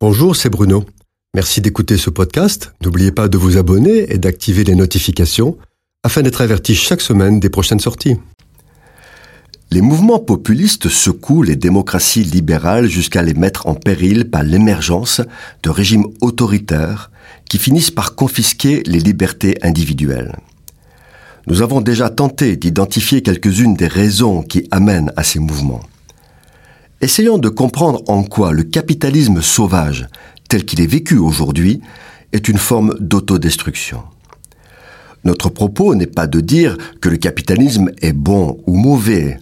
[0.00, 0.84] Bonjour, c'est Bruno.
[1.34, 2.72] Merci d'écouter ce podcast.
[2.84, 5.58] N'oubliez pas de vous abonner et d'activer les notifications
[6.04, 8.14] afin d'être averti chaque semaine des prochaines sorties.
[9.72, 15.20] Les mouvements populistes secouent les démocraties libérales jusqu'à les mettre en péril par l'émergence
[15.64, 17.10] de régimes autoritaires
[17.48, 20.36] qui finissent par confisquer les libertés individuelles.
[21.48, 25.82] Nous avons déjà tenté d'identifier quelques-unes des raisons qui amènent à ces mouvements.
[27.00, 30.08] Essayons de comprendre en quoi le capitalisme sauvage,
[30.48, 31.80] tel qu'il est vécu aujourd'hui,
[32.32, 34.02] est une forme d'autodestruction.
[35.22, 39.38] Notre propos n'est pas de dire que le capitalisme est bon ou mauvais,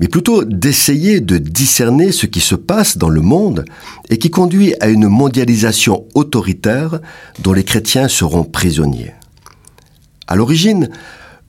[0.00, 3.66] mais plutôt d'essayer de discerner ce qui se passe dans le monde
[4.08, 7.00] et qui conduit à une mondialisation autoritaire
[7.40, 9.12] dont les chrétiens seront prisonniers.
[10.26, 10.88] À l'origine,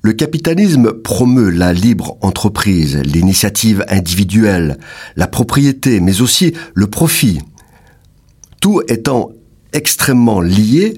[0.02, 4.77] le capitalisme promeut la libre entreprise, l'initiative individuelle,
[5.16, 7.39] la propriété, mais aussi le profit,
[8.62, 9.31] tout étant
[9.73, 10.98] extrêmement lié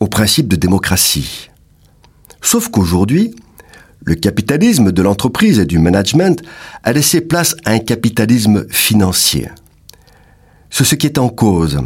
[0.00, 1.50] au principe de démocratie.
[2.42, 3.34] Sauf qu'aujourd'hui,
[4.04, 6.40] le capitalisme de l'entreprise et du management
[6.84, 9.48] a laissé place à un capitalisme financier.
[10.70, 11.80] C'est ce qui est en cause,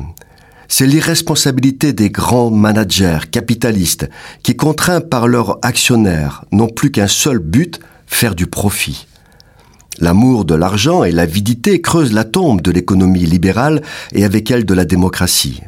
[0.71, 4.09] c'est l'irresponsabilité des grands managers capitalistes
[4.45, 9.09] qui, contraints par leurs actionnaires, n'ont plus qu'un seul but, faire du profit.
[9.99, 13.83] L'amour de l'argent et l'avidité creusent la tombe de l'économie libérale
[14.13, 15.61] et avec elle de la démocratie.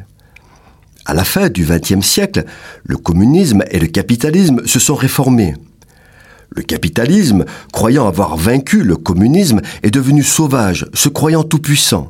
[1.05, 2.45] À la fin du XXe siècle,
[2.85, 5.53] le communisme et le capitalisme se sont réformés.
[6.49, 7.43] Le capitalisme,
[7.73, 12.09] croyant avoir vaincu le communisme, est devenu sauvage, se croyant tout-puissant.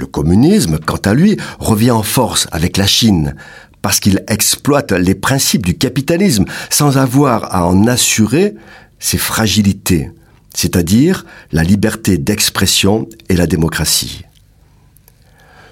[0.00, 3.34] Le communisme, quant à lui, revient en force avec la Chine,
[3.82, 8.54] parce qu'il exploite les principes du capitalisme sans avoir à en assurer
[8.98, 10.10] ses fragilités,
[10.54, 14.22] c'est-à-dire la liberté d'expression et la démocratie.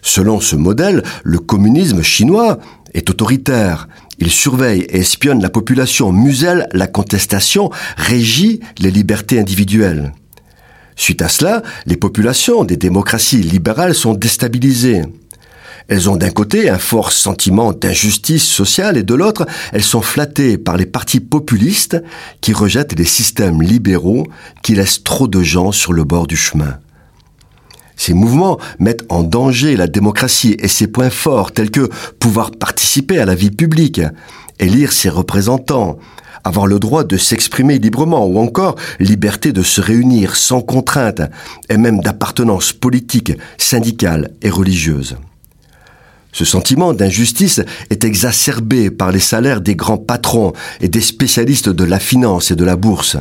[0.02, 2.58] Selon ce modèle, le communisme chinois
[2.92, 3.88] est autoritaire.
[4.18, 10.12] Il surveille et espionne la population, muselle la contestation, régit les libertés individuelles.
[10.98, 15.02] Suite à cela, les populations des démocraties libérales sont déstabilisées.
[15.86, 20.58] Elles ont d'un côté un fort sentiment d'injustice sociale et de l'autre, elles sont flattées
[20.58, 21.96] par les partis populistes
[22.40, 24.26] qui rejettent les systèmes libéraux
[24.62, 26.78] qui laissent trop de gens sur le bord du chemin.
[27.96, 31.88] Ces mouvements mettent en danger la démocratie et ses points forts tels que
[32.18, 34.00] pouvoir participer à la vie publique,
[34.58, 35.98] élire ses représentants,
[36.48, 41.22] avoir le droit de s'exprimer librement ou encore liberté de se réunir sans contrainte
[41.68, 45.16] et même d'appartenance politique, syndicale et religieuse.
[46.32, 47.60] Ce sentiment d'injustice
[47.90, 52.56] est exacerbé par les salaires des grands patrons et des spécialistes de la finance et
[52.56, 53.16] de la bourse.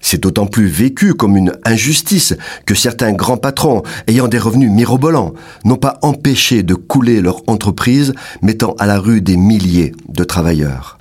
[0.00, 2.34] C'est d'autant plus vécu comme une injustice
[2.66, 5.34] que certains grands patrons, ayant des revenus mirobolants,
[5.64, 10.99] n'ont pas empêché de couler leur entreprise, mettant à la rue des milliers de travailleurs.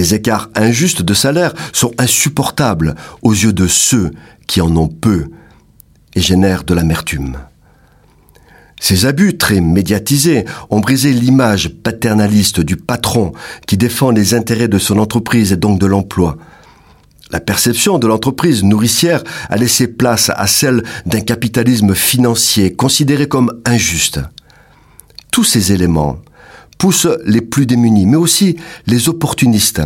[0.00, 4.12] Les écarts injustes de salaire sont insupportables aux yeux de ceux
[4.46, 5.26] qui en ont peu
[6.14, 7.36] et génèrent de l'amertume.
[8.80, 13.32] Ces abus très médiatisés ont brisé l'image paternaliste du patron
[13.66, 16.38] qui défend les intérêts de son entreprise et donc de l'emploi.
[17.30, 23.52] La perception de l'entreprise nourricière a laissé place à celle d'un capitalisme financier considéré comme
[23.66, 24.20] injuste.
[25.30, 26.16] Tous ces éléments
[26.80, 29.82] pousse les plus démunis, mais aussi les opportunistes,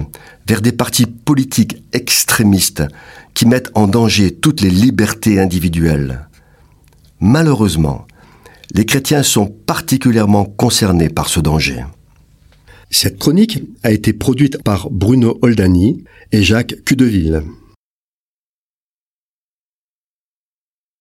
[0.47, 2.85] vers des partis politiques extrémistes
[3.35, 6.29] qui mettent en danger toutes les libertés individuelles.
[7.19, 8.07] Malheureusement,
[8.73, 11.85] les chrétiens sont particulièrement concernés par ce danger.
[12.91, 17.43] Cette chronique a été produite par Bruno Oldani et Jacques Cudeville.